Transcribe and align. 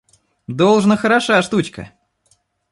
Должно, 0.47 0.97
хороша 0.97 1.39
штучка! 1.43 1.91